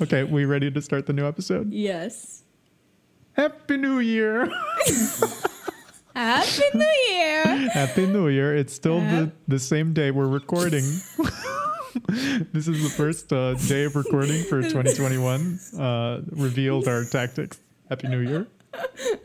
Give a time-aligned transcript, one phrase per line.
[0.00, 1.72] Okay, we ready to start the new episode?
[1.72, 2.42] Yes.
[3.32, 4.46] Happy New Year!
[6.14, 7.44] Happy New Year!
[7.70, 8.54] Happy New Year!
[8.54, 10.84] It's still the, the same day we're recording.
[12.52, 15.58] this is the first uh, day of recording for 2021.
[15.78, 17.60] Uh, revealed our tactics.
[17.88, 18.46] Happy New Year!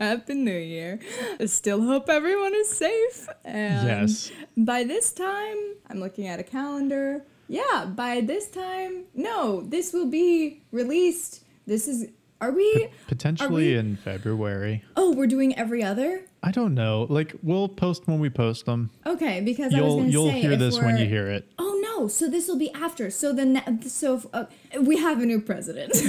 [0.00, 1.00] Happy New Year.
[1.38, 3.28] I still hope everyone is safe.
[3.44, 4.32] And Yes.
[4.56, 5.56] By this time,
[5.90, 7.24] I'm looking at a calendar.
[7.52, 11.44] Yeah, by this time, no, this will be released.
[11.66, 12.08] This is.
[12.40, 12.88] Are we?
[13.06, 14.82] Potentially we- in February.
[14.96, 16.24] Oh, we're doing every other?
[16.42, 17.06] I don't know.
[17.08, 18.90] Like we'll post when we post them.
[19.06, 20.40] Okay, because I was You'll going to you'll say.
[20.40, 21.46] hear this when you hear it.
[21.58, 22.08] Oh no!
[22.08, 23.10] So this will be after.
[23.10, 24.46] So the ne- so uh,
[24.80, 25.92] we have a new president.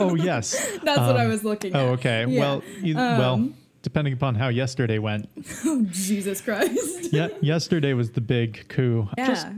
[0.00, 0.52] Oh yes.
[0.82, 1.80] That's what I Um, was looking at.
[1.80, 2.26] Oh okay.
[2.28, 2.40] Yeah.
[2.40, 5.28] Well, you, well, Um, depending upon how yesterday went.
[5.64, 7.08] Oh Jesus Christ!
[7.12, 9.08] Yeah, yesterday was the big coup.
[9.16, 9.52] Just Yeah.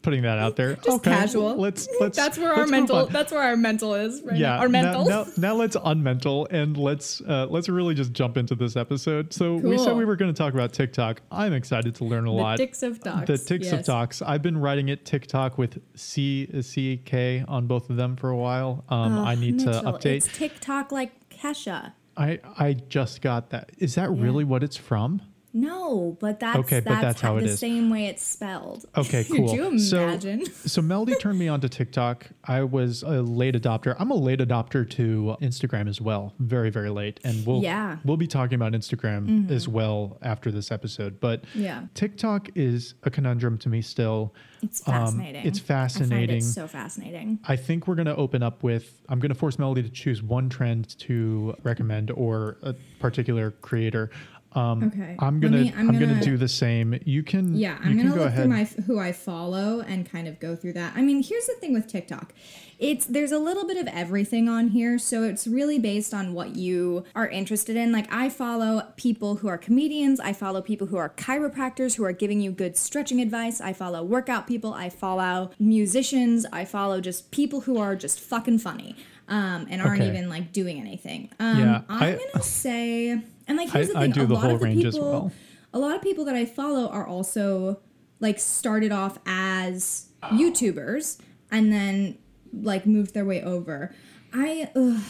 [0.00, 0.76] putting that out there.
[0.76, 1.56] Just okay, casual.
[1.56, 2.16] Let's let's.
[2.16, 3.06] that's where our let's mental.
[3.06, 4.50] That's where our mental is right yeah.
[4.50, 4.58] now.
[4.60, 5.04] Our mental.
[5.04, 9.32] Now, now, now let's unmental and let's uh, let's really just jump into this episode.
[9.32, 11.20] So we said we were going to talk about TikTok.
[11.30, 12.56] I'm excited to learn a the lot.
[12.56, 13.26] ticks of docs.
[13.26, 14.22] the ticks of talks.
[14.22, 18.36] I've been writing it TikTok with C C K on both of them for a
[18.36, 18.84] while.
[18.88, 20.16] Um, I need to update.
[20.16, 21.92] It's TikTok like Kesha.
[22.16, 23.70] I I just got that.
[23.78, 25.22] Is that really what it's from?
[25.54, 27.58] No, but that's Okay, but that's how it the is.
[27.58, 28.86] same way it's spelled.
[28.96, 29.48] Okay, cool.
[29.48, 30.46] Could you So- imagine?
[30.46, 32.28] So Melody turned me on to TikTok.
[32.44, 33.94] I was a late adopter.
[33.98, 36.32] I'm a late adopter to Instagram as well.
[36.38, 37.20] Very, very late.
[37.22, 37.98] And we'll Yeah.
[38.04, 41.20] we'll be talking about Instagram as well after this episode.
[41.20, 41.82] But Yeah.
[41.94, 44.34] TikTok is a conundrum to me still.
[44.62, 45.46] It's Um, fascinating.
[45.46, 46.40] it's I fascinating.
[46.40, 47.40] so fascinating.
[47.46, 50.22] I think we're going to open up with I'm going to force Melody to choose
[50.22, 54.10] one trend to recommend or a particular creator.
[54.54, 55.16] Um, Okay.
[55.18, 56.98] I'm gonna me- I'm I'm gonna, gonna- do the same.
[57.04, 58.42] You can Yeah, you I'm can gonna go look ahead.
[58.44, 60.92] through my who I follow and kind of go through that.
[60.96, 62.32] I mean, here's the thing with TikTok.
[62.78, 66.56] It's there's a little bit of everything on here, so it's really based on what
[66.56, 67.92] you are interested in.
[67.92, 72.12] Like I follow people who are comedians, I follow people who are chiropractors who are
[72.12, 73.60] giving you good stretching advice.
[73.60, 78.58] I follow workout people, I follow musicians, I follow just people who are just fucking
[78.58, 78.96] funny.
[79.28, 80.10] Um, and aren't Okay.
[80.10, 81.30] even like doing anything.
[81.40, 84.26] Um, Yeah, I'm I- gonna say, and like here's I- the I thing: do a
[84.26, 85.32] the lot whole of the range as people, well.
[85.74, 87.80] a lot of people that I follow are also
[88.20, 91.18] like started off as YouTubers
[91.50, 92.18] and then
[92.52, 93.94] like moved their way over.
[94.32, 95.00] I ugh,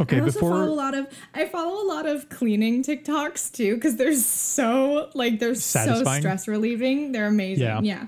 [0.00, 3.52] okay, I also before follow a lot of I follow a lot of cleaning TikToks
[3.52, 7.12] too because they're so like they're so stress relieving.
[7.12, 7.64] They're amazing.
[7.64, 7.80] Yeah.
[7.82, 8.06] Yeah.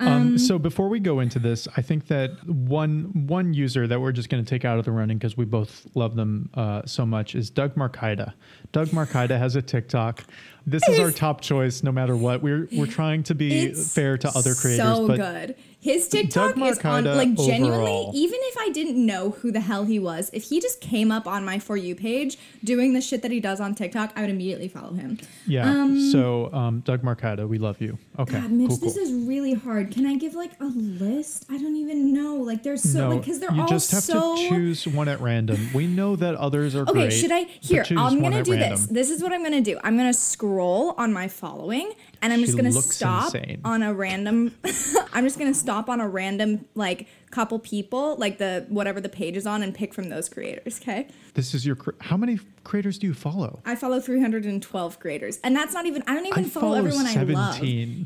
[0.00, 4.12] Um, so before we go into this, I think that one one user that we're
[4.12, 7.06] just going to take out of the running because we both love them uh, so
[7.06, 8.34] much is Doug Marcaida.
[8.72, 10.24] Doug Marcaida has a TikTok.
[10.66, 12.42] This is our top choice, no matter what.
[12.42, 15.54] We're we're trying to be fair to other creators, So but good.
[15.80, 17.66] His TikTok is on like genuinely.
[17.68, 18.12] overall.
[18.14, 21.26] Even if I didn't know who the hell he was, if he just came up
[21.26, 24.30] on my for you page doing the shit that he does on TikTok, I would
[24.30, 25.18] immediately follow him.
[25.46, 25.86] yeah.
[26.10, 27.98] so um, Doug Marcaida, we love you.
[28.18, 29.02] Okay, God, Mitch, cool, this cool.
[29.02, 29.90] is really hard.
[29.90, 31.44] Can I give like a list?
[31.50, 32.36] I don't even know.
[32.36, 34.36] Like there's so no, like because they're you all just have so.
[34.36, 35.68] to choose one at random.
[35.74, 37.12] We know that others are Okay, great.
[37.12, 37.42] should I?
[37.60, 38.70] Here, I'm gonna do random.
[38.70, 38.86] this.
[38.86, 39.78] This is what I'm gonna do.
[39.84, 41.92] I'm gonna scroll on my following,
[42.22, 43.60] and I'm just She gonna stop insane.
[43.64, 44.54] on a random.
[45.12, 49.36] I'm just gonna stop on a random like couple people, like the whatever the page
[49.36, 50.80] is on, and pick from those creators.
[50.80, 51.08] Okay.
[51.34, 51.76] This is your.
[52.00, 53.60] How many creators do you follow?
[53.66, 56.02] I follow 312 creators, and that's not even.
[56.06, 57.58] I don't even I follow, follow everyone I love.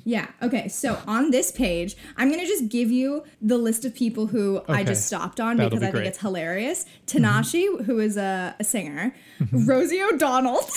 [0.05, 0.29] Yeah.
[0.43, 0.69] Okay.
[0.69, 4.83] So on this page, I'm gonna just give you the list of people who I
[4.85, 6.01] just stopped on That'll because be I think great.
[6.03, 6.09] Mm-hmm.
[6.09, 6.87] it's hilarious.
[7.07, 9.15] Tanashi, who is a, a singer,
[9.53, 10.61] Rosie O'Donnell.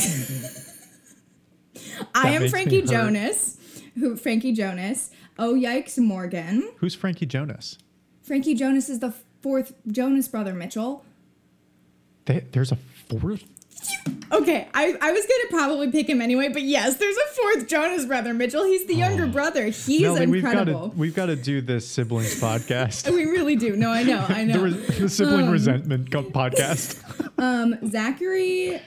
[2.16, 2.82] I am Frankie.
[2.82, 3.58] Jonas.
[3.96, 5.12] Who Frankie Jonas?
[5.38, 6.70] Oh yikes, Morgan.
[6.78, 7.78] Who's Frankie Jonas?
[8.24, 11.04] Frankie Jonas is the fourth Jonas brother, Mitchell.
[12.26, 13.44] They, there's a fourth.
[14.32, 18.06] Okay, I, I was gonna probably pick him anyway, but yes, there's a fourth Jonas
[18.06, 18.64] brother, Mitchell.
[18.64, 19.66] He's the younger brother.
[19.66, 20.94] He's got incredible.
[20.96, 23.12] we've got to do this siblings podcast.
[23.12, 23.76] we really do.
[23.76, 24.70] No, I know, I the, know.
[24.70, 27.00] the sibling resentment podcast.
[27.42, 28.80] Um, Zachary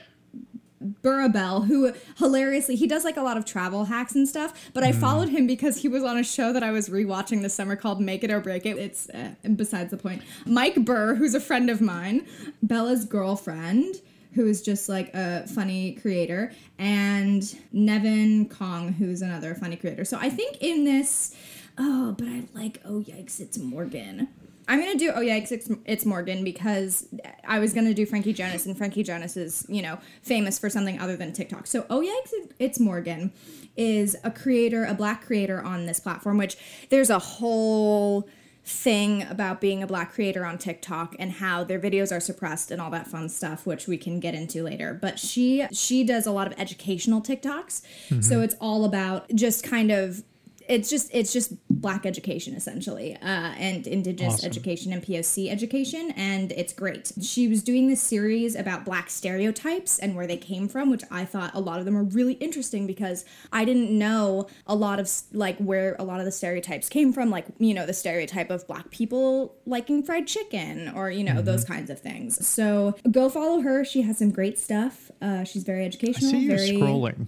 [1.01, 4.71] Burr Abel, who hilariously he does like a lot of travel hacks and stuff.
[4.73, 7.53] But I followed him because he was on a show that I was rewatching this
[7.53, 8.77] summer called Make It or Break It.
[8.77, 10.21] It's uh, besides the point.
[10.45, 12.25] Mike Burr, who's a friend of mine,
[12.61, 13.95] Bella's girlfriend.
[14.33, 17.41] Who is just like a funny creator, and
[17.71, 20.03] Nevin Kong, who's another funny creator.
[20.03, 21.33] So I think in this,
[21.77, 24.27] oh, but I like, oh yikes, it's Morgan.
[24.67, 27.07] I'm gonna do oh yikes it's, it's Morgan because
[27.47, 30.99] I was gonna do Frankie Jonas and Frankie Jonas is you know famous for something
[30.99, 31.67] other than TikTok.
[31.67, 33.31] So oh yikes it's Morgan
[33.75, 36.57] is a creator, a black creator on this platform, which
[36.89, 38.27] there's a whole
[38.63, 42.81] thing about being a black creator on TikTok and how their videos are suppressed and
[42.81, 44.97] all that fun stuff which we can get into later.
[44.99, 47.83] But she she does a lot of educational TikToks.
[48.09, 48.21] Mm-hmm.
[48.21, 50.23] So it's all about just kind of
[50.67, 54.49] it's just it's just black education essentially uh, and indigenous Awesome.
[54.49, 57.11] education and poc education and it's great.
[57.21, 61.25] She was doing this series about black stereotypes and where they came from which i
[61.25, 65.09] thought a lot of them are really interesting because i didn't know a lot of
[65.33, 68.65] like where a lot of the stereotypes came from like you know the stereotype of
[68.67, 72.45] black people liking fried chicken or you know those kinds of things.
[72.45, 73.83] So go follow her.
[73.85, 75.11] She has some great stuff.
[75.21, 77.27] Uh, she's very educational I see you very scrolling.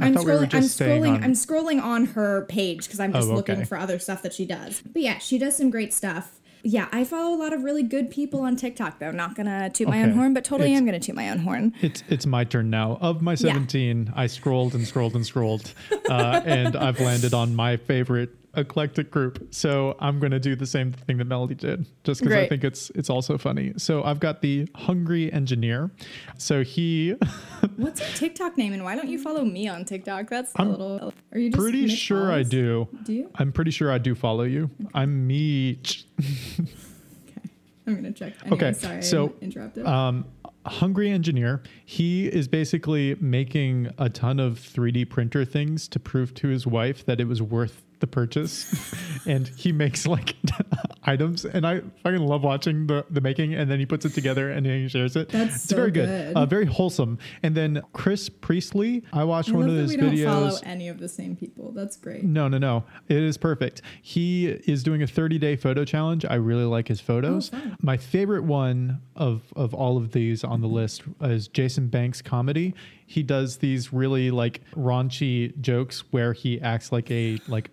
[0.00, 0.54] I I'm thought we were scrolling.
[0.54, 1.14] I'm scrolling.
[1.14, 1.24] on.
[1.24, 4.46] I'm scrolling on her page because I'm just Oh, looking for other stuff that she
[4.46, 4.82] does.
[4.92, 6.36] But yeah, she does some great stuff.
[6.62, 9.10] Yeah, I follow a lot of really good people on TikTok though.
[9.12, 11.72] Not gonna toot my own horn, but totally It's- am gonna toot my own horn.
[11.80, 12.98] It's it's my turn now.
[13.00, 15.72] Of my 17, I scrolled and scrolled and scrolled,
[16.10, 19.46] uh, and I've landed on my favorite eclectic group.
[19.54, 22.64] So I'm going to do the same thing that Melody did, just because I think
[22.64, 23.72] it's it's also funny.
[23.76, 25.90] So I've got the Hungry Engineer.
[26.38, 27.10] So he,
[27.76, 30.28] What's your TikTok name, and why don't you follow me on TikTok?
[30.28, 31.12] That's a I'm little.
[31.32, 32.88] Are you just pretty sure I do.
[33.04, 33.30] Do you?
[33.36, 34.70] I'm pretty sure I do follow you.
[34.94, 36.04] I'm Meech.
[36.20, 37.48] Okay,
[37.86, 38.34] I'm gonna check.
[38.42, 39.86] Anyway, Okay, sorry, so, interrupted.
[39.86, 40.24] um,
[40.66, 46.48] hungry engineer he is basically making a ton of 3d printer things to prove to
[46.48, 48.94] his wife that it was worth the purchase
[49.26, 50.34] and he makes like
[51.04, 54.50] items and i fucking love watching the, the making and then he puts it together
[54.50, 56.36] and then he shares it That's it's so very good, good.
[56.36, 60.16] Uh, very wholesome and then chris priestley i watched I one of his we don't
[60.24, 61.72] follow any of the same people.
[61.72, 62.24] That's great.
[62.24, 62.84] no, no, no.
[63.08, 63.82] It is perfect.
[64.02, 66.24] He is doing a 30 day photo challenge.
[66.24, 67.50] I really like his photos.
[67.50, 67.76] fun.
[67.80, 72.74] My favorite one of, of all of these on the list is Jason Banks comedy.
[73.06, 77.70] He does these really like raunchy jokes where he acts like a like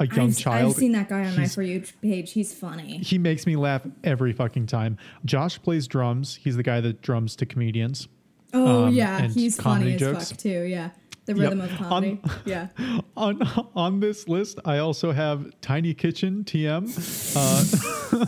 [0.00, 0.70] a young I've, child.
[0.72, 2.32] I've seen that guy on my for you page.
[2.32, 2.98] He's funny.
[2.98, 4.96] he makes me laugh every fucking time.
[5.24, 6.34] Josh plays drums.
[6.42, 8.08] He's the guy that drums to comedians.
[8.52, 10.30] Oh um, yeah, he's funny as jokes.
[10.30, 10.62] fuck too.
[10.62, 10.90] Yeah,
[11.26, 11.40] the Yep.
[11.40, 12.20] rhythm of comedy.
[12.24, 12.68] On- yeah.
[13.16, 13.42] on
[13.76, 16.88] on this list i also have tiny kitchen tm
[17.36, 18.26] uh,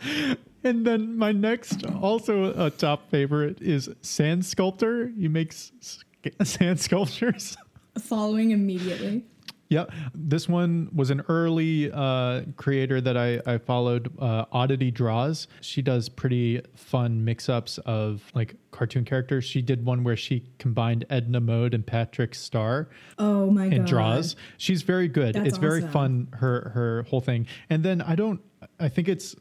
[0.64, 5.72] and then my next also a top favorite is sand sculptor he makes
[6.42, 7.56] sand sculptures
[8.00, 9.24] Following immediately.
[9.68, 9.84] Yeah
[10.14, 15.82] this one was an early uh, creator that i, I followed uh, oddity draws she
[15.82, 21.40] does pretty fun mix-ups of like cartoon characters she did one where she combined edna
[21.40, 22.88] mode and patrick star
[23.18, 23.72] Oh my god.
[23.78, 24.36] and draws.
[24.58, 25.34] She's very good.
[25.34, 27.46] That's it's very fun her her whole thing.
[27.70, 28.40] And then I don't
[28.78, 29.34] I think it's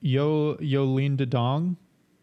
[0.00, 1.76] Yo Yolene Dong.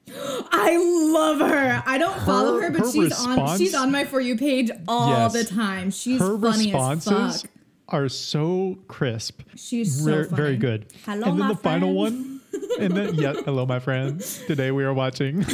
[0.09, 0.77] I
[1.11, 1.83] love her.
[1.85, 5.09] I don't follow her, but her she's on she's on my for you page all
[5.09, 5.33] Yes.
[5.33, 5.91] the time.
[5.91, 7.51] She's Her funny responses as fuck.
[7.89, 9.41] are so crisp.
[9.55, 10.87] She's so Ver- very good.
[11.05, 12.41] Hello, and then my the final one.
[12.79, 14.41] And then yeah, hello my friends.
[14.47, 15.43] Today we are watching.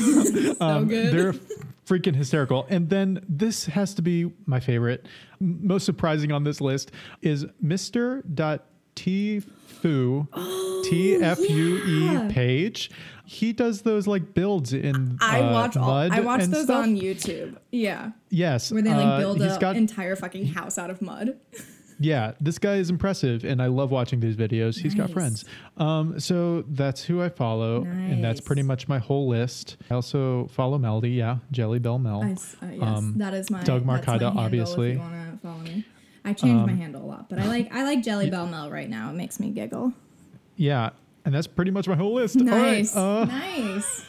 [0.54, 1.14] So Um, good.
[1.14, 1.34] They're
[1.86, 2.66] freaking hysterical.
[2.70, 5.06] And then this has to be my favorite,
[5.40, 6.92] most surprising on this list
[7.22, 8.22] is Mr.
[8.34, 8.64] Dot
[8.96, 10.28] Tfu
[10.86, 12.28] T F U Oh, yeah.
[12.28, 12.92] E page.
[13.26, 16.84] He does those like builds in I uh, watch all mud I watch those stuff.
[16.84, 17.58] on YouTube.
[17.72, 18.12] Yeah.
[18.30, 21.38] Yes, Where they like uh, build he's an entire fucking house out of mud.
[22.00, 24.78] yeah, this guy is impressive, and I love watching these videos.
[24.78, 25.46] He's got friends.
[25.78, 29.78] Um, so that's who I follow, and that's pretty much my whole list.
[29.90, 32.24] I also follow Melody, yeah, Jelly Bell Mel.
[32.24, 32.32] I
[32.66, 34.90] uh, yes, Um, that is my Doug Marcaida, obviously.
[34.92, 35.86] If you want to follow me.
[36.26, 38.70] I change Um, my handle a lot, but I like I like Jelly Bell Mel
[38.72, 39.10] right now.
[39.10, 39.94] It makes me giggle.
[40.56, 40.92] Yeah,
[41.26, 42.38] and that's pretty much my whole list.
[42.40, 44.06] All right, Nice, uh, nice.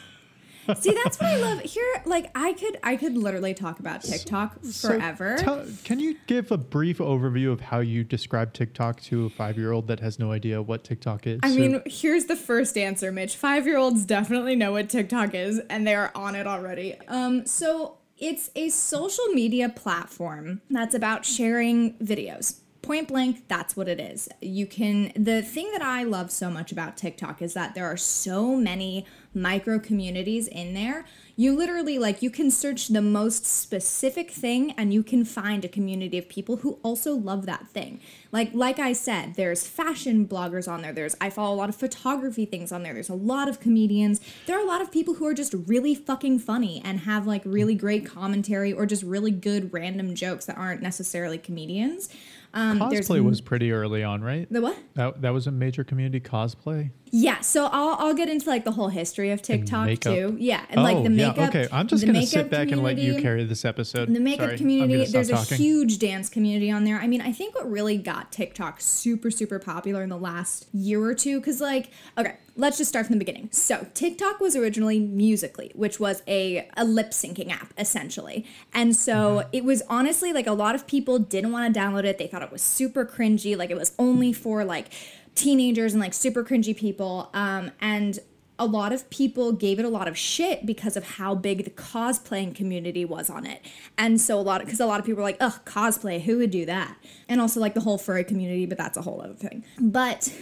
[0.79, 2.01] See, that's what I love here.
[2.07, 5.35] Like, I could, I could literally talk about TikTok so forever.
[5.37, 9.85] tell- can you give a brief overview of how you describe TikTok to a five-year-old
[9.89, 11.39] that has no idea what TikTok is?
[11.43, 13.35] I So- mean, here's the first answer, Mitch.
[13.35, 16.95] Five year olds definitely know what TikTok is, and they are on it already.
[17.07, 22.61] Um, so it's a social media platform that's about sharing videos.
[22.85, 24.29] Point blank, that's what it is.
[24.41, 27.97] You can, the thing that I love so much about TikTok is that there are
[27.97, 31.05] so many micro communities in there.
[31.35, 35.67] You literally, like, you can search the most specific thing and you can find a
[35.67, 37.99] community of people who also love that thing.
[38.31, 40.93] Like, like I said, there's fashion bloggers on there.
[40.93, 42.93] There's, I follow a lot of photography things on there.
[42.93, 44.21] There's a lot of comedians.
[44.45, 47.41] There are a lot of people who are just really fucking funny and have like
[47.43, 52.07] really great commentary or just really good random jokes that aren't necessarily comedians.
[52.55, 54.47] Um, Cosplay was pretty early on, right?
[54.49, 54.77] the what?
[54.93, 56.91] That, that was a major community cosplay.
[57.11, 60.35] Yeah, so I'll I'll get into like the whole history of TikTok too.
[60.39, 61.37] Yeah, and like the makeup.
[61.37, 61.47] yeah.
[61.47, 64.13] Okay, I'm just gonna sit back and let you carry this episode.
[64.13, 67.55] the makeup Sorry, community there's a huge dance community on there i mean i think
[67.55, 71.89] what really got tiktok super super popular in the last year or two because like
[72.17, 76.67] okay let's just start from the beginning so tiktok was originally musically which was a,
[76.77, 79.49] a lip syncing app essentially and so Mm-hmm.
[79.53, 82.41] it was honestly like a lot of people didn't want to download it they thought
[82.41, 84.87] it was super cringy like it was only for like
[85.35, 88.19] teenagers and like super cringy people um, and
[88.57, 91.69] a lot of people gave it a lot of shit because of how big the
[91.71, 93.61] cosplaying community was on it.
[93.97, 96.51] And so a lot because a lot of people were like, "Ugh, cosplay, who would
[96.51, 96.95] do that?"
[97.27, 99.65] And also like the whole furry community, but that's a whole other thing.
[99.77, 100.33] But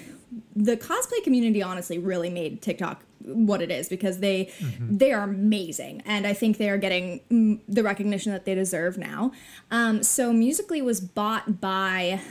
[0.55, 6.01] the cosplay community honestly really made TikTok what it is because they they are amazing
[6.05, 9.31] and I think they are getting the recognition that they deserve now.
[9.71, 12.21] Um, so Musically was bought by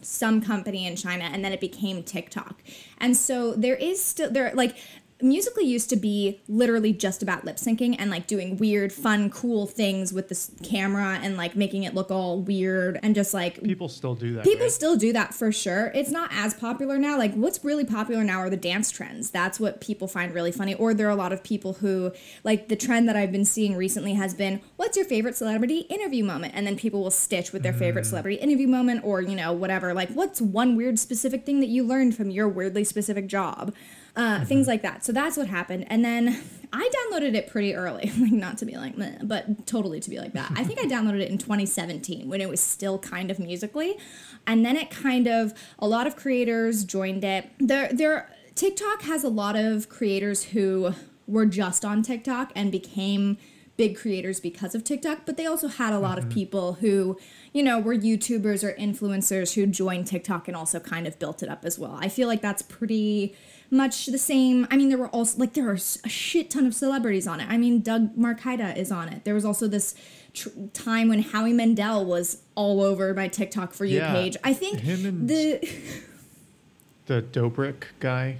[0.00, 2.62] some company in China and then it became TikTok.
[2.98, 4.76] And so there is still there like
[5.20, 9.66] Musically used to be literally just about lip syncing and like doing weird, fun, cool
[9.66, 13.88] things with this camera and like making it look all weird and just like People
[13.88, 14.44] still do that.
[14.44, 14.72] People right?
[14.72, 15.90] still do that for sure.
[15.94, 17.18] It's not as popular now.
[17.18, 19.30] Like what's really popular now are the dance trends.
[19.30, 20.74] That's what people find really funny.
[20.74, 22.12] Or there are a lot of people who
[22.44, 26.22] like the trend that I've been seeing recently has been what's your favorite celebrity interview
[26.22, 26.54] moment?
[26.54, 28.08] And then people will stitch with their favorite mm.
[28.08, 29.94] celebrity interview moment or, you know, whatever.
[29.94, 33.74] Like what's one weird specific thing that you learned from your weirdly specific job?
[34.18, 35.04] Uh, things like that.
[35.04, 35.86] So that's what happened.
[35.88, 40.00] And then I downloaded it pretty early, like not to be like, meh, but totally
[40.00, 40.50] to be like that.
[40.56, 43.96] I think I downloaded it in 2017 when it was still kind of musically,
[44.44, 47.48] and then it kind of a lot of creators joined it.
[47.60, 50.94] There, there, TikTok has a lot of creators who
[51.28, 53.38] were just on TikTok and became
[53.76, 57.16] big creators because of TikTok, but they also had a lot of people who,
[57.52, 61.48] you know, were YouTubers or influencers who joined TikTok and also kind of built it
[61.48, 61.96] up as well.
[62.00, 63.36] I feel like that's pretty
[63.70, 64.66] much the same.
[64.70, 67.46] I mean, there were also like there are a shit ton of celebrities on it.
[67.50, 69.24] I mean, Doug Marcaida is on it.
[69.24, 69.94] There was also this
[70.32, 74.36] tr- time when Howie Mandel was all over my TikTok for you Yeah, page.
[74.42, 75.60] I think him and- the
[77.06, 78.38] The Dobrik guy.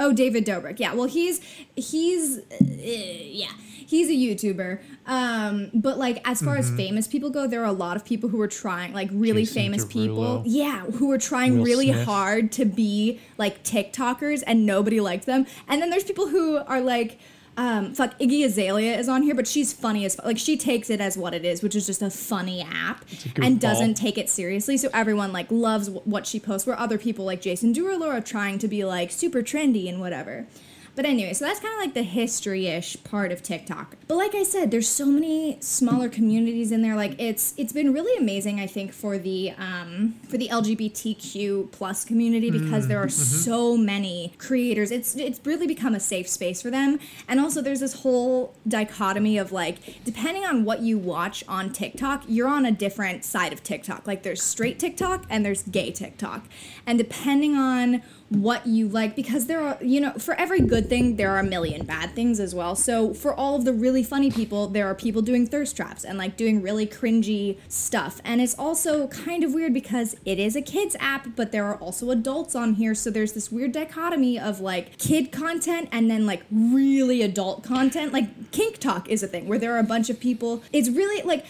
[0.00, 0.80] Oh, David Dobrik.
[0.80, 0.94] Yeah.
[0.94, 1.40] Well, he's
[1.76, 3.52] he's uh, yeah,
[3.86, 4.80] he's a YouTuber.
[5.06, 8.30] Um, but like as far as famous people go, there are a lot of people
[8.30, 10.42] who are trying like really Jason famous people.
[10.46, 12.06] Yeah, who are trying Will really Smith.
[12.06, 15.46] hard to be like TikTokers and nobody liked them.
[15.68, 17.18] And then there's people who are like
[17.60, 20.88] um, fuck, Iggy Azalea is on here, but she's funny as fu- like she takes
[20.88, 23.60] it as what it is, which is just a funny app, a and goofball.
[23.60, 24.78] doesn't take it seriously.
[24.78, 26.66] So everyone like loves w- what she posts.
[26.66, 30.46] Where other people like Jason Derulo are trying to be like super trendy and whatever.
[30.94, 33.96] But anyway, so that's kind of like the history-ish part of TikTok.
[34.08, 36.96] But like I said, there's so many smaller communities in there.
[36.96, 42.04] Like it's it's been really amazing, I think, for the um, for the LGBTQ plus
[42.04, 44.90] community because there are so many creators.
[44.90, 46.98] It's it's really become a safe space for them.
[47.28, 52.24] And also, there's this whole dichotomy of like, depending on what you watch on TikTok,
[52.26, 54.06] you're on a different side of TikTok.
[54.06, 56.46] Like there's straight TikTok and there's gay TikTok,
[56.86, 61.16] and depending on what you like because there are you know for every good thing
[61.16, 62.76] there are a million bad things as well.
[62.76, 66.16] So for all of the really funny people there are people doing thirst traps and
[66.16, 68.20] like doing really cringy stuff.
[68.24, 71.76] And it's also kind of weird because it is a kids app but there are
[71.76, 72.94] also adults on here.
[72.94, 78.12] So there's this weird dichotomy of like kid content and then like really adult content.
[78.12, 80.62] Like kink talk is a thing where there are a bunch of people.
[80.72, 81.44] It's really like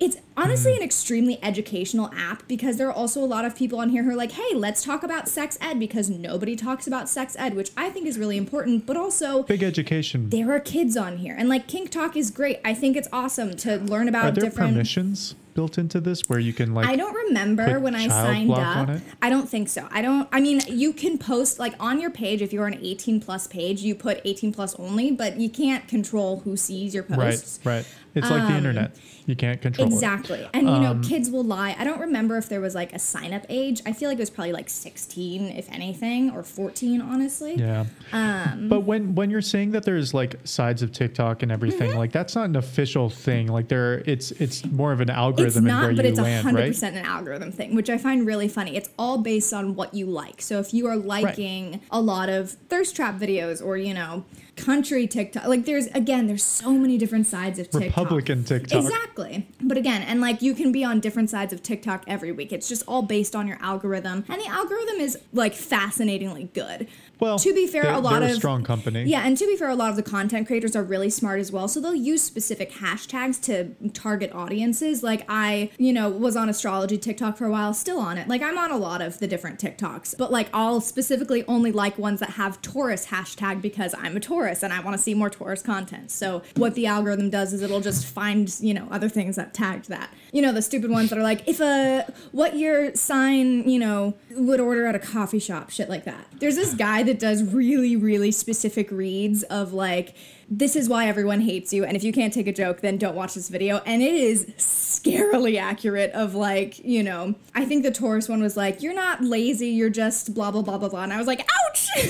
[0.00, 0.78] it's honestly hmm.
[0.78, 4.10] an extremely educational app because there are also a lot of people on here who
[4.10, 7.70] are like, hey, let's talk about sex ed because nobody talks about sex ed, which
[7.76, 8.86] I think is really important.
[8.86, 10.30] But also, Big education.
[10.30, 11.34] there are kids on here.
[11.38, 12.60] And like Kink Talk is great.
[12.64, 14.72] I think it's awesome to learn about Are there different.
[14.72, 19.00] permissions built into this where you can like I don't remember when I signed up.
[19.22, 19.88] I don't think so.
[19.90, 20.28] I don't.
[20.32, 23.80] I mean, you can post like on your page if you're an 18 plus page,
[23.80, 27.60] you put 18 plus only, but you can't control who sees your posts.
[27.64, 27.86] right, right.
[28.14, 28.96] It's like the internet.
[29.26, 29.92] You can't control it.
[29.92, 30.46] Exactly.
[30.52, 31.74] And you Um, know, kids will lie.
[31.78, 33.80] I don't remember if there was like a sign up age.
[33.86, 37.54] I feel like it was probably like 16 if anything or 14 honestly.
[37.56, 37.86] Yeah.
[38.12, 41.98] Um, but when when you're saying that there's like sides of TikTok and everything, Mm-hmm.
[41.98, 43.48] like that's not an official thing.
[43.48, 46.54] Like there, it's it's more of an It's algorithm and not, but it's land, 100%
[46.54, 46.82] right?
[46.82, 48.76] an algorithm thing, which I find really funny.
[48.76, 50.40] It's all based on what you like.
[50.42, 54.24] So if you are liking a lot of thirst trap videos or, you know,
[54.56, 57.96] country TikTok, like there's again, there's so many different sides of TikTok.
[57.96, 58.82] Republican TikTok.
[58.82, 59.46] Exactly.
[59.60, 62.52] But again, and like you can be on different sides of TikTok every week.
[62.52, 64.24] It's just all based on your algorithm.
[64.28, 66.88] And the algorithm is like fascinatingly good.
[67.20, 69.04] Well, to be fair, a lot a of strong company.
[69.04, 71.52] Yeah, and to be fair, a lot of the content creators are really smart as
[71.52, 71.68] well.
[71.68, 75.02] So they'll use specific hashtags to target audiences.
[75.02, 78.28] Like I, you know, was on astrology TikTok for a while, still on it.
[78.28, 81.98] Like I'm on a lot of the different TikToks, but like I'll specifically only like
[81.98, 85.30] ones that have Taurus hashtag because I'm a Taurus and I want to see more
[85.30, 86.10] Taurus content.
[86.10, 89.88] So what the algorithm does is it'll just find, you know, other things that tagged
[89.88, 90.10] that.
[90.32, 94.14] You know, the stupid ones that are like, if a what your sign, you know,
[94.32, 96.26] would order at a coffee shop, shit like that.
[96.40, 100.14] There's this guy that does really, really specific reads of like,
[100.50, 103.14] this is why everyone hates you, and if you can't take a joke, then don't
[103.14, 103.78] watch this video.
[103.86, 108.56] And it is scarily accurate of like, you know, I think the Taurus one was
[108.56, 111.02] like, you're not lazy, you're just blah blah blah blah blah.
[111.02, 111.88] And I was like, ouch!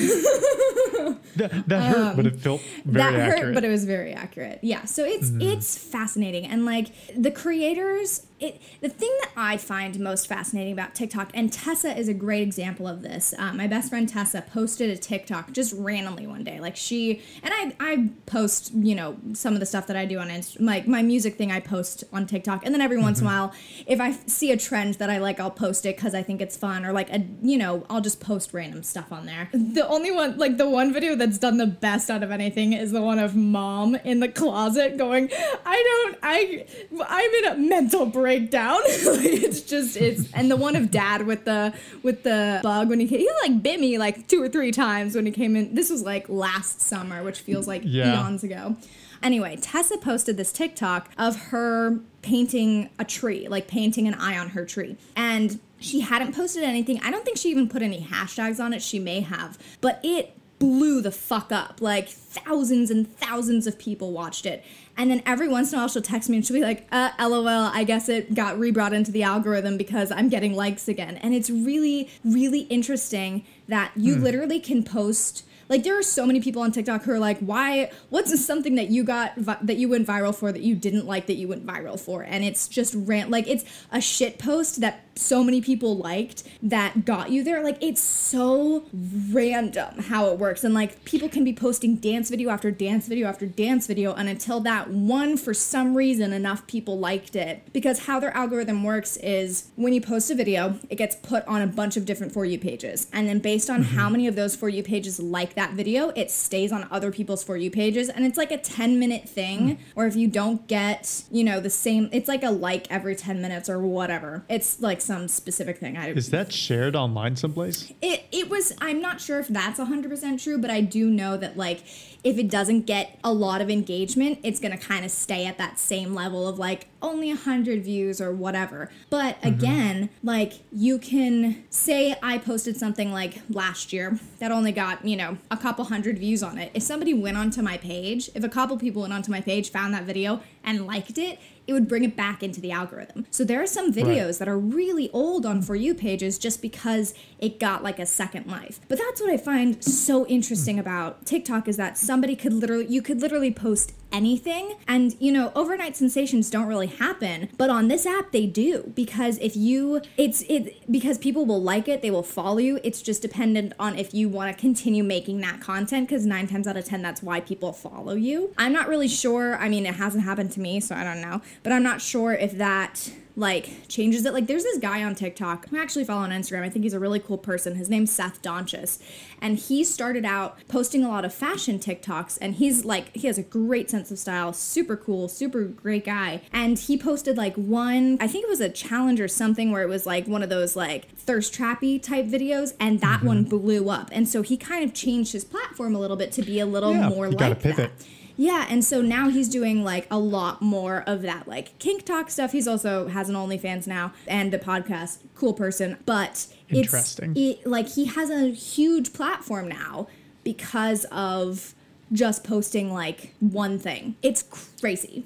[1.37, 3.43] That, that hurt, but it felt very Um, that accurate.
[3.45, 4.61] hurt, but it was very accurate.
[4.63, 9.99] Yeah, so it's it's fascinating, and like the creators, it the thing that I find
[9.99, 13.35] most fascinating about TikTok, and Tessa is a great example of this.
[13.39, 17.53] Uh, my best friend Tessa posted a TikTok just randomly one day, like she and
[17.55, 20.87] I I post you know some of the stuff that I do on Inst- like
[20.87, 23.53] my music thing I post on TikTok, and then every once in a while,
[23.87, 26.57] if I see a trend that I like, I'll post it because I think it's
[26.57, 29.49] fun, or like a you know I'll just post random stuff on there.
[29.53, 32.93] The only one like the one video that's done the best out of anything is
[32.93, 35.31] the one of mom in the closet going,
[35.65, 36.67] I don't I
[37.09, 38.07] I'm in a mental
[38.39, 38.81] breakdown.
[38.87, 41.73] it's just it's and the one of dad with the
[42.03, 45.15] with the bug when he came, he like bit me like two or three times
[45.15, 45.75] when he came in.
[45.75, 48.15] This was like last summer, which feels like Yeah.
[48.15, 48.77] eons ago.
[49.23, 54.51] Anyway, Tessa posted this TikTok of her painting a tree, like painting an eye on
[54.51, 54.97] her tree.
[55.17, 57.01] And she hadn't posted anything.
[57.03, 58.83] I don't think she even put any hashtags on it.
[58.83, 59.59] She may have.
[59.81, 61.81] But it blew the fuck up.
[61.81, 64.65] Like thousands and thousands of people watched it.
[64.97, 67.11] And then every once in a while she'll text me and she'll be like, uh,
[67.19, 71.17] lol, I guess it got rebrought into the algorithm because I'm getting likes again.
[71.17, 75.45] And it's really, really interesting that you literally can post
[75.75, 77.91] like there are so many people on TikTok who are like, "Why?
[78.09, 81.27] What's something that you got vi- that you went viral for that you didn't like
[81.27, 85.01] that you went viral for?" And it's just rant like it's a shit post that
[85.17, 87.61] so many people liked that got you there.
[87.61, 88.85] Like it's so
[89.33, 93.27] random how it works, and like people can be posting dance video after dance video
[93.27, 98.07] after dance video, and until that one for some reason enough people liked it because
[98.07, 101.67] how their algorithm works is when you post a video, it gets put on a
[101.67, 103.97] bunch of different for you pages, and then based on mm-hmm.
[103.97, 107.43] how many of those for you pages like that video, it stays on other people's
[107.43, 109.77] for you pages, and it's like a 10 minute thing.
[109.77, 109.83] Hmm.
[109.97, 113.41] Or if you don't get, you know, the same, it's like a like every 10
[113.41, 114.45] minutes or whatever.
[114.49, 115.97] It's like some specific thing.
[115.97, 117.93] I Is that shared online someplace?
[118.03, 121.57] it it was i'm not sure if that's 100% true but i do know that
[121.57, 121.83] like
[122.23, 125.59] if it doesn't get a lot of engagement it's going to kind of stay at
[125.59, 129.49] that same level of like only 100 views or whatever but mm-hmm.
[129.49, 135.17] again like you can say i posted something like last year that only got you
[135.17, 136.71] know a couple hundred views on it.
[136.75, 139.95] If somebody went onto my page if a couple people went onto my page found
[139.95, 143.27] that video and liked it it would bring it back into the algorithm.
[143.31, 147.15] So there are some videos that are really old on For You pages just because
[147.39, 148.81] it got like a second life.
[148.89, 150.81] But that's what I find so interesting hmm.
[150.81, 154.77] about TikTok is that somebody could literally, you could literally post anything.
[154.87, 159.39] And, you know, overnight sensations don't really happen, but on this app they do because
[159.39, 162.79] if you, it's, it, because people will like it, they will follow you.
[162.85, 166.69] It's just dependent on if you want to continue making that content because nine times
[166.69, 168.55] out of 10, that's why people follow you.
[168.57, 169.57] I'm not really sure.
[169.57, 172.33] I mean, it hasn't happened to me, so I don't know, but I'm not sure
[172.33, 174.33] if that like changes it.
[174.33, 176.63] Like there's this guy on TikTok who I actually follow on Instagram.
[176.63, 177.75] I think he's a really cool person.
[177.75, 179.03] His name's Seth Donchis.
[179.41, 183.39] And he started out posting a lot of fashion TikToks and he's like he has
[183.39, 186.43] a great sense of style, super cool, super great guy.
[186.53, 189.89] And he posted like one, I think it was a challenge or something where it
[189.89, 193.27] was like one of those like thirst trappy type videos and that mm-hmm.
[193.27, 194.11] one blew up.
[194.13, 196.93] And so he kind of changed his platform a little bit to be a little
[196.93, 197.99] Yeah, more like pivot.
[197.99, 198.07] that.
[198.37, 202.31] Yeah, and so now he's doing like a lot more of that like kink talk
[202.31, 202.53] stuff.
[202.53, 205.19] He's also has an OnlyFans now and a podcast.
[205.35, 207.33] Cool person, but Interesting.
[207.37, 210.09] It's, it, like he has a huge platform now
[210.43, 211.75] because of
[212.13, 214.17] just posting like one thing.
[214.23, 214.43] It's
[214.81, 215.25] crazy.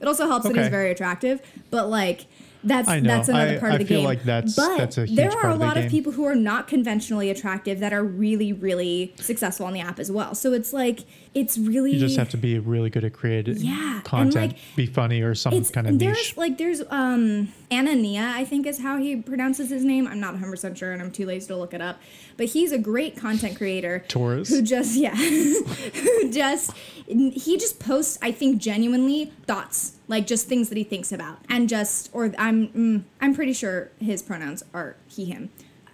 [0.00, 2.26] It also helps that he's very attractive, but like
[2.64, 3.08] That's I know.
[3.08, 4.04] that's another I- part of I the feel game.
[4.06, 6.34] like that's- but that's a huge there are a of lot of people who are
[6.34, 10.34] not conventionally attractive that are really, really successful on the app as well.
[10.34, 11.00] So it's like
[11.34, 14.86] it's really You just have to be really good at creating Yeah, content, like, be
[14.86, 16.36] funny or some kind of there's niche.
[16.36, 20.08] like there's um Anania, I think is how he pronounces his name.
[20.08, 22.00] I'm not 100 percent sure, and I'm too lazy to look it up.
[22.36, 24.04] But he's a great content creator.
[24.08, 24.48] Taurus.
[24.48, 26.72] Who just yeah, who just
[27.06, 31.68] he just posts I think genuinely thoughts like just things that he thinks about and
[31.68, 35.50] just or I'm mm, I'm pretty sure his pronouns are he him.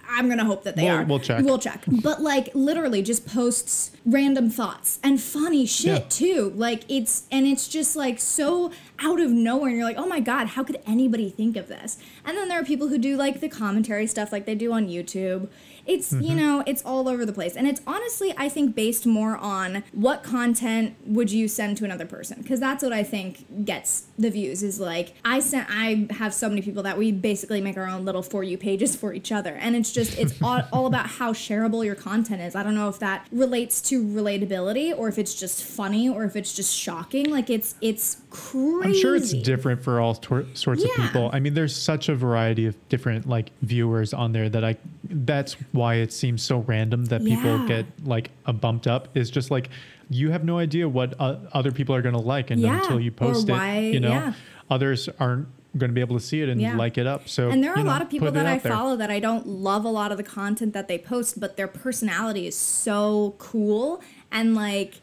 [0.07, 1.05] I'm gonna hope that they We'll- are.
[1.05, 1.42] we'll check.
[1.44, 1.83] We'll check.
[2.03, 6.07] But like literally just posts random thoughts and funny shit Yeah.
[6.11, 6.53] too.
[6.55, 10.20] Like it's and it's just like so out of nowhere and you're like, "Oh my
[10.20, 13.40] god, how could anybody think of this?" And then there are people who do like
[13.40, 15.48] the commentary stuff like they do on YouTube.
[15.87, 16.23] It's, Mm-hmm.
[16.23, 17.57] you know, it's all over the place.
[17.57, 22.07] And it's honestly I think based more on what content would you send to another
[22.07, 22.42] person?
[22.44, 26.49] Cuz that's what I think gets the views is like I sent I have so
[26.49, 29.55] many people that we basically make our own little for you pages for each other.
[29.55, 32.55] And it's just it's all, all about how shareable your content is.
[32.55, 36.37] I don't know if that relates to relatability or if it's just funny or if
[36.37, 37.31] it's just shocking.
[37.31, 38.88] Like it's it's crazy.
[38.88, 41.31] I'm sure it's different for all tor- sorts of people.
[41.33, 44.77] I mean, there's such a variety of different like viewers on there that I.
[45.09, 49.09] That's why it seems so random that people get like a bumped up.
[49.16, 49.68] Is just like
[50.11, 53.01] you have no idea what uh, other people are going to like, and Yeah, until
[53.01, 54.33] you post why- it, you know, yeah.
[54.70, 56.77] others aren't going to be able to see it and Yeah.
[56.77, 57.29] like it up.
[57.29, 58.70] So And there are a know, lot of people that I there.
[58.73, 61.66] follow that I don't love a lot of the content that they post, but their
[61.66, 65.01] personality is so cool and like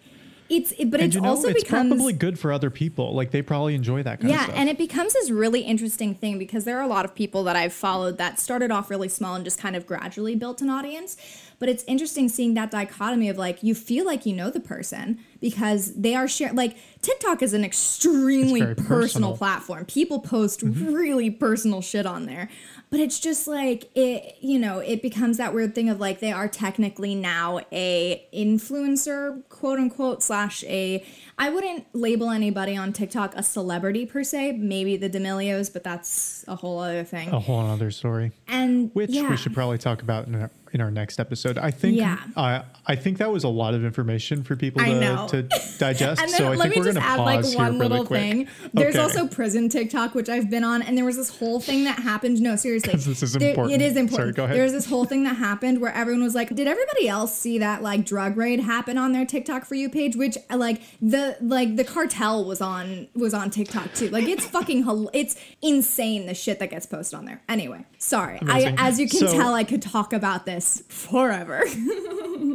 [0.52, 3.16] it's it, but and it's you know, also it's becomes probably good for other people.
[3.16, 6.38] Like they probably enjoy that kind of yeah, and it becomes this really interesting thing
[6.38, 9.36] because there are a lot of people that I've followed that started off really small
[9.36, 11.16] and just kind of gradually built an audience.
[11.62, 15.20] But it's interesting seeing that dichotomy of like you feel like you know the person
[15.40, 16.56] because they are sharing.
[16.56, 19.38] Like TikTok is an extremely personal, personal.
[19.38, 19.86] platform.
[19.86, 20.92] People post mm-hmm.
[20.92, 22.50] really personal shit on there.
[22.90, 26.32] But it's just like it, you know, it becomes that weird thing of like they
[26.32, 31.06] are technically now a influencer, quote unquote, slash a.
[31.38, 34.54] I wouldn't label anybody on TikTok a celebrity per se.
[34.54, 37.30] Maybe the D'Amelios, but that's a whole other thing.
[37.30, 38.32] a whole other story.
[38.48, 39.30] And which yeah.
[39.30, 41.58] we should probably talk about in our, in our next episode.
[41.58, 42.18] I think Yeah.
[42.36, 45.44] I I think that was a lot of information for people to, to
[45.78, 46.22] digest.
[46.22, 48.20] And then so I let think me we're just add like one really little quick.
[48.22, 48.48] thing.
[48.74, 49.04] There's Okay.
[49.04, 52.42] also prison TikTok, which I've been on, and there was this whole thing that happened.
[52.42, 53.82] No, seriously, this is There- important.
[53.82, 54.16] It is important.
[54.16, 54.56] Sorry, go ahead.
[54.58, 57.84] There's this whole thing that happened where everyone was like, "Did everybody else see that
[57.84, 61.84] like drug raid happen on their TikTok for you page?" Which like the like the
[61.84, 64.10] cartel was on was on TikTok too.
[64.10, 67.42] Like it's fucking it's insane the shit that gets posted on there.
[67.48, 68.40] Anyway, sorry.
[68.48, 71.64] I as you can So- tell, I could talk about this forever.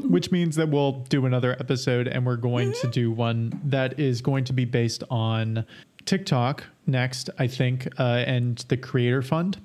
[0.08, 2.80] which means that we'll do another episode and we're going Mm-hmm.
[2.86, 5.64] to do one that is going to be based on
[6.04, 9.58] TikTok next, I think, uh, and the Creator Fund,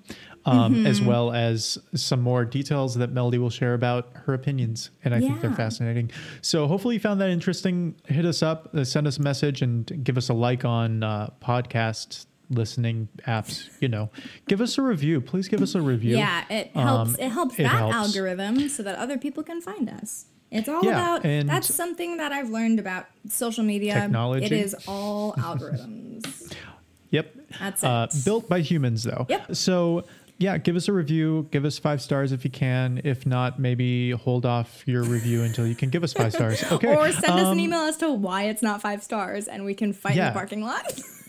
[0.45, 0.87] um, Mm-hmm.
[0.87, 4.89] as well as some more details that Melody will share about her opinions.
[5.05, 6.09] And I think they're fascinating.
[6.41, 7.95] So hopefully you found that interesting.
[8.07, 11.29] Hit us up, uh, send us a message, and give us a like on uh,
[11.43, 14.09] podcast listening apps you know
[14.47, 17.11] give us a review please give us a review Yeah, it helps.
[17.11, 17.95] Um, it helps it that helps.
[17.95, 20.25] algorithm so that other people can find us.
[20.51, 21.25] It's all Yeah, about.
[21.25, 23.93] and- That's something that I've learned about social media.
[23.93, 24.45] Technology.
[24.45, 26.53] It is all algorithms.
[27.11, 27.35] Yep.
[27.59, 29.25] That's Uh, built by humans, though.
[29.29, 29.55] Yep.
[29.55, 30.05] So,
[30.37, 31.45] yeah, give us a review.
[31.51, 33.01] Give us five stars if you can.
[33.03, 36.63] If not, maybe hold off your review until you can give us five stars.
[36.71, 36.87] Okay.
[36.95, 39.73] Or send us an Um, email as to why it's not five stars, and we
[39.73, 40.85] can fight in the parking lot.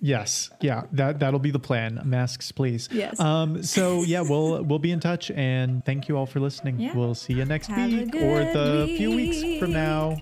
[0.00, 0.50] Yes.
[0.60, 0.84] Yeah.
[0.92, 2.00] That that'll be the plan.
[2.04, 2.88] Masks, please.
[2.90, 3.20] Yes.
[3.20, 3.62] Um.
[3.62, 6.80] So yeah, we'll we'll be in touch, and thank you all for listening.
[6.80, 6.96] Yeah.
[6.96, 10.16] We'll see you next Have week or good the few weeks from now.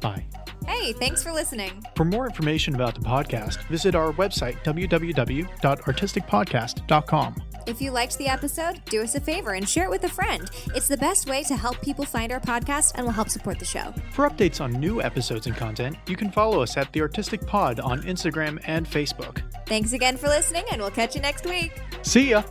[0.00, 0.24] Bye.
[0.66, 1.84] Hey, thanks for listening.
[1.94, 7.42] For more information about the podcast, visit our website, www.artisticpodcast.com.
[7.66, 10.48] If you liked the episode, do us a favor and share it with a friend.
[10.76, 13.64] It's the best way to help people find our podcast and will help support the
[13.64, 13.92] show.
[14.12, 17.80] For updates on new episodes and content, you can follow us at The Artistic Pod
[17.80, 19.42] on Instagram and Facebook.
[19.66, 21.82] Thanks again for listening, and we'll catch you next week.
[22.02, 22.44] See ya!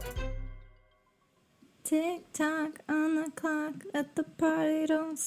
[1.85, 3.75] Tick tock on the clock.
[3.93, 5.17] Let the party don't